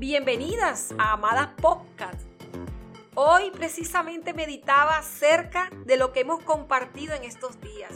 Bienvenidas 0.00 0.92
a 0.98 1.12
Amada 1.12 1.54
Podcast. 1.56 2.20
Hoy 3.14 3.52
precisamente 3.52 4.34
meditaba 4.34 4.98
acerca 4.98 5.70
de 5.86 5.96
lo 5.96 6.12
que 6.12 6.20
hemos 6.20 6.42
compartido 6.42 7.14
en 7.14 7.22
estos 7.22 7.60
días, 7.60 7.92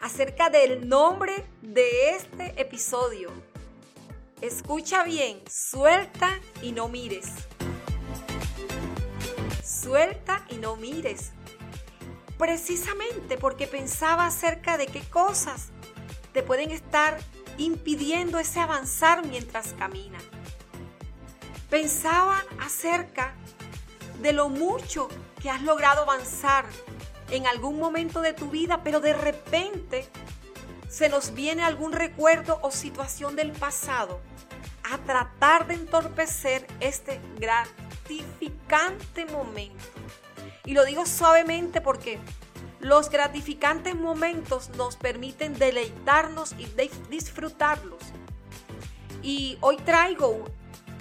acerca 0.00 0.48
del 0.48 0.88
nombre 0.88 1.44
de 1.60 2.12
este 2.12 2.58
episodio. 2.58 3.30
Escucha 4.40 5.04
bien, 5.04 5.42
suelta 5.50 6.30
y 6.62 6.72
no 6.72 6.88
mires. 6.88 7.26
Suelta 9.62 10.46
y 10.48 10.54
no 10.54 10.76
mires. 10.76 11.32
Precisamente 12.38 13.36
porque 13.36 13.66
pensaba 13.66 14.26
acerca 14.26 14.78
de 14.78 14.86
qué 14.86 15.02
cosas 15.02 15.68
te 16.32 16.42
pueden 16.42 16.70
estar 16.70 17.18
impidiendo 17.58 18.38
ese 18.38 18.60
avanzar 18.60 19.26
mientras 19.26 19.74
caminas. 19.74 20.22
Pensaba 21.70 22.44
acerca 22.60 23.34
de 24.20 24.32
lo 24.32 24.48
mucho 24.48 25.08
que 25.42 25.50
has 25.50 25.62
logrado 25.62 26.02
avanzar 26.02 26.64
en 27.30 27.46
algún 27.46 27.78
momento 27.78 28.20
de 28.20 28.32
tu 28.32 28.50
vida, 28.50 28.82
pero 28.82 29.00
de 29.00 29.12
repente 29.14 30.08
se 30.88 31.08
nos 31.08 31.34
viene 31.34 31.62
algún 31.62 31.92
recuerdo 31.92 32.58
o 32.62 32.70
situación 32.70 33.36
del 33.36 33.52
pasado 33.52 34.20
a 34.90 34.98
tratar 34.98 35.66
de 35.66 35.74
entorpecer 35.74 36.66
este 36.80 37.20
gratificante 37.38 39.26
momento. 39.26 39.84
Y 40.64 40.74
lo 40.74 40.84
digo 40.84 41.04
suavemente 41.06 41.80
porque 41.80 42.18
los 42.80 43.10
gratificantes 43.10 43.94
momentos 43.96 44.70
nos 44.76 44.96
permiten 44.96 45.58
deleitarnos 45.58 46.54
y 46.58 46.66
disfrutarlos. 47.10 48.00
Y 49.22 49.58
hoy 49.60 49.76
traigo 49.78 50.44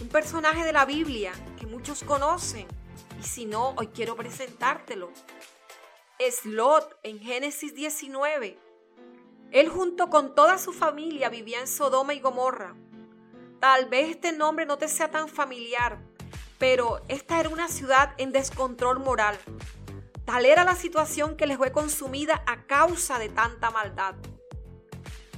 un 0.00 0.08
personaje 0.08 0.64
de 0.64 0.72
la 0.72 0.84
Biblia 0.84 1.32
que 1.58 1.66
muchos 1.66 2.02
conocen. 2.02 2.66
Y 3.20 3.24
si 3.24 3.46
no, 3.46 3.74
hoy 3.76 3.88
quiero 3.88 4.16
presentártelo. 4.16 5.10
Es 6.18 6.44
Lot 6.44 6.98
en 7.02 7.18
Génesis 7.18 7.74
19. 7.74 8.58
Él 9.50 9.68
junto 9.68 10.08
con 10.08 10.34
toda 10.34 10.58
su 10.58 10.72
familia 10.72 11.28
vivía 11.28 11.60
en 11.60 11.68
Sodoma 11.68 12.14
y 12.14 12.20
Gomorra. 12.20 12.74
Tal 13.60 13.88
vez 13.88 14.10
este 14.10 14.32
nombre 14.32 14.66
no 14.66 14.78
te 14.78 14.88
sea 14.88 15.10
tan 15.10 15.28
familiar, 15.28 15.98
pero 16.58 17.02
esta 17.08 17.38
era 17.38 17.48
una 17.48 17.68
ciudad 17.68 18.14
en 18.18 18.32
descontrol 18.32 18.98
moral. 18.98 19.38
Tal 20.24 20.46
era 20.46 20.64
la 20.64 20.74
situación 20.74 21.36
que 21.36 21.46
les 21.46 21.58
fue 21.58 21.72
consumida 21.72 22.42
a 22.46 22.64
causa 22.66 23.18
de 23.18 23.28
tanta 23.28 23.70
maldad. 23.70 24.14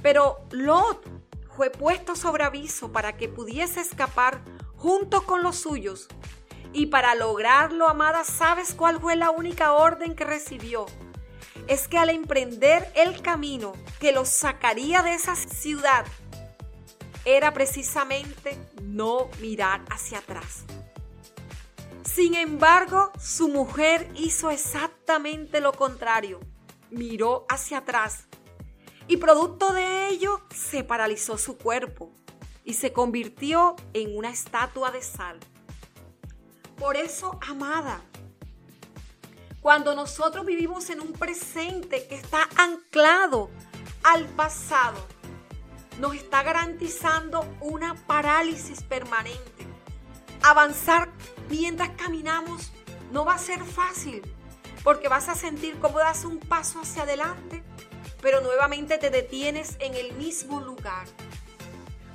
Pero 0.01 0.47
Lot 0.51 1.14
fue 1.55 1.69
puesto 1.69 2.15
sobre 2.15 2.43
aviso 2.43 2.91
para 2.91 3.15
que 3.17 3.29
pudiese 3.29 3.81
escapar 3.81 4.41
junto 4.75 5.23
con 5.25 5.43
los 5.43 5.57
suyos. 5.57 6.07
Y 6.73 6.87
para 6.87 7.15
lograrlo, 7.15 7.87
amada, 7.87 8.23
¿sabes 8.23 8.73
cuál 8.73 8.99
fue 8.99 9.15
la 9.15 9.29
única 9.29 9.73
orden 9.73 10.15
que 10.15 10.25
recibió? 10.25 10.85
Es 11.67 11.87
que 11.87 11.97
al 11.97 12.09
emprender 12.09 12.91
el 12.95 13.21
camino 13.21 13.73
que 13.99 14.11
los 14.11 14.27
sacaría 14.29 15.01
de 15.01 15.13
esa 15.13 15.35
ciudad, 15.35 16.05
era 17.23 17.53
precisamente 17.53 18.59
no 18.83 19.29
mirar 19.41 19.81
hacia 19.89 20.19
atrás. 20.19 20.65
Sin 22.03 22.35
embargo, 22.35 23.11
su 23.19 23.47
mujer 23.47 24.11
hizo 24.15 24.51
exactamente 24.51 25.59
lo 25.59 25.73
contrario. 25.73 26.39
Miró 26.91 27.45
hacia 27.49 27.79
atrás 27.79 28.27
y 29.07 29.17
producto 29.17 29.73
de 29.73 30.09
ello 30.09 30.41
se 30.53 30.83
paralizó 30.83 31.37
su 31.37 31.57
cuerpo 31.57 32.11
y 32.63 32.73
se 32.73 32.93
convirtió 32.93 33.75
en 33.93 34.17
una 34.17 34.29
estatua 34.29 34.91
de 34.91 35.01
sal. 35.01 35.39
Por 36.77 36.97
eso, 36.97 37.39
amada, 37.47 38.01
cuando 39.61 39.95
nosotros 39.95 40.45
vivimos 40.45 40.89
en 40.89 41.01
un 41.01 41.13
presente 41.13 42.07
que 42.07 42.15
está 42.15 42.49
anclado 42.57 43.49
al 44.03 44.25
pasado, 44.25 44.97
nos 45.99 46.15
está 46.15 46.43
garantizando 46.43 47.47
una 47.61 47.95
parálisis 48.05 48.83
permanente 48.83 49.55
avanzar 50.45 51.09
mientras 51.49 51.89
caminamos 51.97 52.71
no 53.11 53.25
va 53.25 53.35
a 53.35 53.39
ser 53.39 53.63
fácil, 53.63 54.21
porque 54.83 55.07
vas 55.07 55.27
a 55.27 55.35
sentir 55.35 55.79
como 55.79 55.97
das 55.97 56.23
un 56.23 56.39
paso 56.39 56.79
hacia 56.79 57.03
adelante, 57.03 57.63
pero 58.25 58.41
nuevamente 58.41 58.97
te 58.97 59.11
detienes 59.11 59.75
en 59.77 59.93
el 59.93 60.13
mismo 60.13 60.59
lugar. 60.59 61.05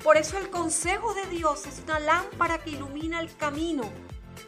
Por 0.03 0.17
eso 0.17 0.37
el 0.37 0.49
consejo 0.49 1.13
de 1.13 1.25
Dios 1.27 1.65
es 1.65 1.79
una 1.85 2.01
lámpara 2.01 2.57
que 2.61 2.71
ilumina 2.71 3.21
el 3.21 3.33
camino 3.37 3.89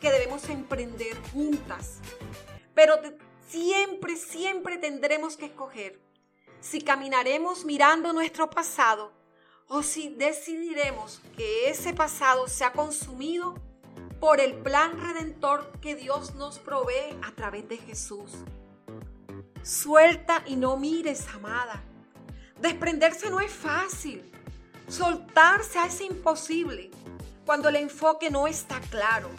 que 0.01 0.11
debemos 0.11 0.49
emprender 0.49 1.15
juntas. 1.31 1.99
Pero 2.73 2.95
siempre, 3.47 4.17
siempre 4.17 4.77
tendremos 4.77 5.37
que 5.37 5.45
escoger 5.45 6.01
si 6.59 6.81
caminaremos 6.81 7.63
mirando 7.63 8.11
nuestro 8.11 8.49
pasado 8.49 9.13
o 9.69 9.83
si 9.83 10.09
decidiremos 10.09 11.21
que 11.37 11.69
ese 11.69 11.93
pasado 11.93 12.49
se 12.49 12.65
ha 12.65 12.73
consumido 12.73 13.55
por 14.19 14.41
el 14.41 14.55
plan 14.55 14.99
redentor 14.99 15.71
que 15.79 15.95
Dios 15.95 16.35
nos 16.35 16.59
provee 16.59 17.17
a 17.21 17.31
través 17.31 17.69
de 17.69 17.77
Jesús. 17.77 18.31
Suelta 19.63 20.43
y 20.45 20.57
no 20.57 20.75
mires, 20.75 21.25
amada. 21.33 21.81
Desprenderse 22.59 23.29
no 23.29 23.39
es 23.39 23.51
fácil. 23.51 24.29
Soltarse 24.89 25.79
es 25.87 26.01
imposible 26.01 26.91
cuando 27.45 27.69
el 27.69 27.77
enfoque 27.77 28.29
no 28.29 28.45
está 28.45 28.81
claro. 28.91 29.29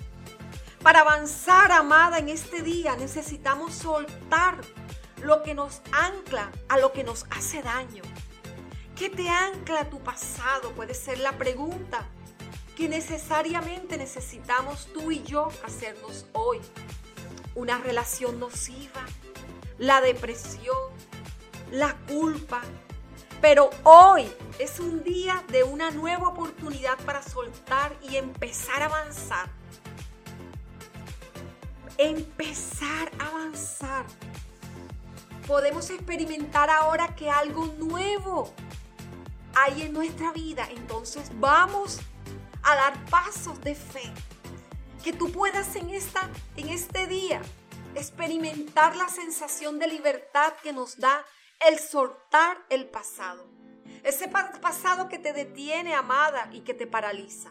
Para 0.82 1.00
avanzar, 1.00 1.72
amada, 1.72 2.18
en 2.18 2.30
este 2.30 2.62
día 2.62 2.96
necesitamos 2.96 3.74
soltar 3.74 4.58
lo 5.22 5.42
que 5.42 5.54
nos 5.54 5.82
ancla 5.92 6.50
a 6.68 6.78
lo 6.78 6.92
que 6.92 7.04
nos 7.04 7.26
hace 7.30 7.62
daño. 7.62 8.02
¿Qué 8.96 9.10
te 9.10 9.28
ancla 9.28 9.80
a 9.80 9.91
tu 9.91 9.98
pasado? 10.00 10.72
Puede 10.72 10.94
ser 10.94 11.18
la 11.18 11.32
pregunta 11.32 12.06
que 12.76 12.88
necesariamente 12.88 13.98
necesitamos 13.98 14.88
tú 14.94 15.10
y 15.10 15.22
yo 15.22 15.48
hacernos 15.64 16.26
hoy. 16.32 16.60
Una 17.54 17.78
relación 17.78 18.41
nociva, 18.41 19.04
la 19.78 20.00
depresión, 20.00 20.76
la 21.70 21.96
culpa. 22.06 22.62
Pero 23.40 23.70
hoy 23.82 24.30
es 24.58 24.80
un 24.80 25.02
día 25.02 25.44
de 25.48 25.64
una 25.64 25.90
nueva 25.90 26.28
oportunidad 26.28 26.96
para 27.04 27.22
soltar 27.22 27.94
y 28.08 28.16
empezar 28.16 28.82
a 28.82 28.86
avanzar. 28.86 29.48
Empezar 31.98 33.10
a 33.18 33.26
avanzar. 33.26 34.06
Podemos 35.46 35.91
experimentar 35.91 36.70
ahora 36.70 37.14
que 37.14 37.28
algo 37.28 37.66
nuevo 37.78 38.52
hay 39.54 39.82
en 39.82 39.92
nuestra 39.92 40.32
vida. 40.32 40.66
Entonces 40.70 41.30
vamos 41.34 42.00
a 42.62 42.74
dar 42.74 43.04
pasos 43.06 43.60
de 43.60 43.74
fe. 43.74 44.10
Que 45.02 45.12
tú 45.12 45.30
puedas 45.30 45.76
en, 45.76 45.91
esta, 45.91 46.30
en 46.56 46.70
este 46.70 47.06
día 47.06 47.42
experimentar 47.94 48.97
la 48.97 49.09
sensación 49.09 49.78
de 49.78 49.88
libertad 49.88 50.53
que 50.62 50.72
nos 50.72 50.99
da 50.99 51.25
el 51.66 51.78
soltar 51.78 52.59
el 52.71 52.87
pasado. 52.87 53.47
Ese 54.03 54.28
pasado 54.28 55.09
que 55.09 55.19
te 55.19 55.32
detiene, 55.32 55.94
amada, 55.94 56.49
y 56.53 56.60
que 56.60 56.75
te 56.75 56.87
paraliza. 56.87 57.50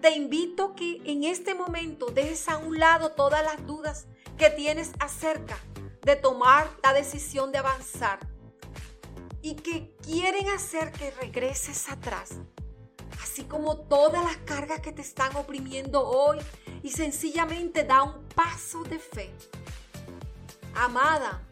Te 0.00 0.10
invito 0.10 0.74
que 0.74 1.00
en 1.04 1.24
este 1.24 1.54
momento 1.54 2.06
dejes 2.06 2.48
a 2.48 2.58
un 2.58 2.78
lado 2.78 3.12
todas 3.12 3.42
las 3.42 3.66
dudas 3.66 4.06
que 4.36 4.50
tienes 4.50 4.92
acerca 4.98 5.56
de 6.02 6.16
tomar 6.16 6.68
la 6.82 6.92
decisión 6.92 7.52
de 7.52 7.58
avanzar 7.58 8.18
y 9.40 9.54
que 9.54 9.96
quieren 10.02 10.48
hacer 10.50 10.92
que 10.92 11.10
regreses 11.12 11.88
atrás 11.88 12.38
así 13.32 13.44
como 13.44 13.78
todas 13.78 14.22
las 14.22 14.36
cargas 14.38 14.80
que 14.80 14.92
te 14.92 15.00
están 15.00 15.34
oprimiendo 15.36 16.06
hoy 16.06 16.38
y 16.82 16.90
sencillamente 16.90 17.82
da 17.82 18.02
un 18.02 18.28
paso 18.28 18.82
de 18.82 18.98
fe. 18.98 19.30
Amada, 20.74 21.42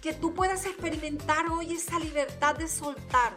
que 0.00 0.12
tú 0.12 0.34
puedas 0.34 0.64
experimentar 0.64 1.50
hoy 1.50 1.74
esa 1.74 1.98
libertad 1.98 2.54
de 2.54 2.68
soltar, 2.68 3.34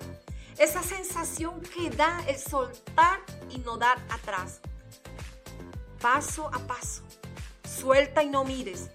esa 0.57 0.83
sensación 0.83 1.61
que 1.61 1.89
da 1.89 2.23
el 2.27 2.37
soltar 2.37 3.19
y 3.49 3.57
no 3.59 3.77
dar 3.77 3.97
atrás. 4.09 4.61
Paso 5.99 6.47
a 6.53 6.59
paso, 6.59 7.03
suelta 7.63 8.23
y 8.23 8.29
no 8.29 8.43
mires, 8.43 8.89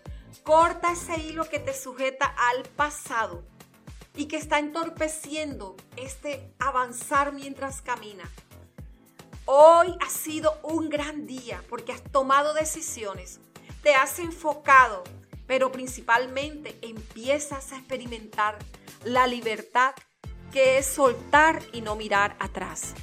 corta 0.45 0.93
ese 0.93 1.19
hilo 1.21 1.49
que 1.49 1.59
te 1.59 1.75
sujeta 1.75 2.27
al 2.27 2.63
pasado 2.65 3.43
y 4.15 4.27
que 4.27 4.37
está 4.37 4.59
entorpeciendo 4.59 5.77
este 5.97 6.53
avanzar 6.59 7.33
mientras 7.33 7.83
camina. 7.83 8.31
Hoy 9.45 9.97
ha 10.01 10.11
sido 10.11 10.59
un 10.63 10.91
gran 10.91 11.27
día 11.27 11.63
porque 11.69 11.93
has 11.93 12.03
tomado 12.03 12.53
decisiones, 12.53 13.41
te 13.83 13.95
has 13.95 14.19
enfocado, 14.19 15.05
pero 15.49 15.73
principalmente 15.73 16.79
empiezas 16.83 17.73
a 17.73 17.79
experimentar 17.79 18.59
la 19.03 19.27
libertad 19.27 19.95
que 20.53 20.79
es 20.79 20.87
soltar 20.87 21.61
y 21.73 21.81
no 21.81 21.97
mirar 21.97 22.37
atrás. 22.39 22.95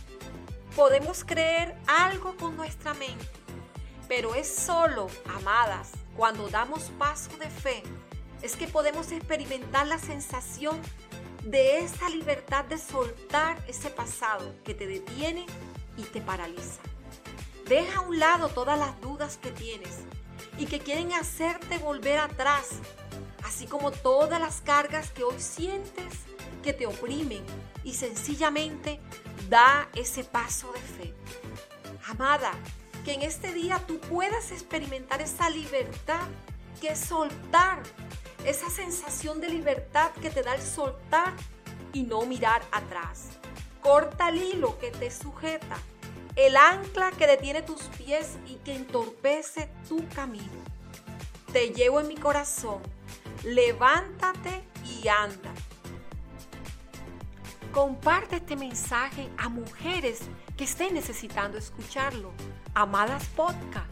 podemos 0.75 1.23
creer 1.23 1.73
algo 1.87 2.35
con 2.35 2.57
nuestra 2.57 2.93
mente, 2.93 3.25
pero 4.09 4.35
es 4.35 4.53
solo, 4.53 5.07
amadas, 5.33 5.91
cuando 6.17 6.49
damos 6.49 6.91
paso 6.99 7.31
de 7.37 7.49
fe, 7.49 7.81
es 8.41 8.57
que 8.57 8.67
podemos 8.67 9.11
experimentar 9.13 9.87
la 9.87 9.97
sensación 9.97 10.81
de 11.43 11.79
esa 11.79 12.09
libertad 12.09 12.65
de 12.65 12.77
soltar 12.77 13.57
ese 13.69 13.89
pasado 13.89 14.53
que 14.65 14.73
te 14.73 14.85
detiene 14.85 15.45
y 15.95 16.03
te 16.03 16.19
paraliza. 16.19 16.81
Deja 17.69 17.99
a 17.99 18.01
un 18.01 18.19
lado 18.19 18.49
todas 18.49 18.77
las 18.77 18.99
dudas 18.99 19.37
que 19.37 19.51
tienes 19.51 20.01
y 20.57 20.65
que 20.65 20.79
quieren 20.79 21.13
hacerte 21.13 21.77
volver 21.77 22.19
atrás, 22.19 22.69
así 23.43 23.67
como 23.67 23.91
todas 23.91 24.39
las 24.39 24.61
cargas 24.61 25.11
que 25.11 25.23
hoy 25.23 25.39
sientes 25.39 26.13
que 26.63 26.73
te 26.73 26.87
oprimen 26.87 27.43
y 27.83 27.93
sencillamente 27.93 28.99
da 29.49 29.87
ese 29.93 30.23
paso 30.23 30.71
de 30.73 30.79
fe. 30.79 31.13
Amada, 32.07 32.51
que 33.03 33.13
en 33.13 33.21
este 33.21 33.53
día 33.53 33.79
tú 33.85 33.99
puedas 33.99 34.51
experimentar 34.51 35.21
esa 35.21 35.49
libertad 35.49 36.27
que 36.81 36.89
es 36.89 36.99
soltar, 36.99 37.83
esa 38.45 38.69
sensación 38.69 39.39
de 39.41 39.49
libertad 39.49 40.11
que 40.21 40.29
te 40.29 40.41
da 40.41 40.55
el 40.55 40.61
soltar 40.61 41.33
y 41.93 42.03
no 42.03 42.25
mirar 42.25 42.63
atrás. 42.71 43.29
Corta 43.81 44.29
el 44.29 44.41
hilo 44.41 44.79
que 44.79 44.89
te 44.89 45.11
sujeta, 45.11 45.77
el 46.35 46.57
ancla 46.57 47.11
que 47.11 47.27
detiene 47.27 47.61
tus 47.61 47.83
pies 47.83 48.37
y 48.47 48.55
que 48.55 48.75
entorpece 48.75 49.64
tu 49.87 50.07
camino. 50.09 50.63
Te 51.51 51.69
llevo 51.69 51.99
en 51.99 52.07
mi 52.07 52.15
corazón, 52.15 52.81
levántate 53.43 54.63
y 54.83 55.07
anda. 55.07 55.53
Comparte 57.71 58.37
este 58.37 58.55
mensaje 58.55 59.29
a 59.37 59.49
mujeres 59.49 60.21
que 60.57 60.63
estén 60.63 60.93
necesitando 60.93 61.57
escucharlo. 61.57 62.31
Amadas 62.73 63.25
Podcast. 63.35 63.87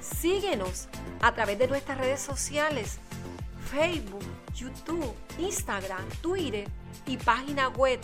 Síguenos 0.00 0.88
a 1.20 1.32
través 1.32 1.58
de 1.58 1.68
nuestras 1.68 1.98
redes 1.98 2.20
sociales, 2.20 2.98
Facebook, 3.70 4.24
YouTube, 4.54 5.14
Instagram, 5.38 6.04
Twitter 6.20 6.68
y 7.06 7.16
página 7.16 7.68
web 7.68 8.00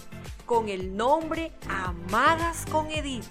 con 0.46 0.68
el 0.68 0.96
nombre 0.96 1.52
Amadas 1.68 2.64
con 2.70 2.90
Edith. 2.90 3.26